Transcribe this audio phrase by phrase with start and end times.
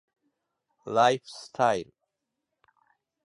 [0.87, 1.93] ライフスタイル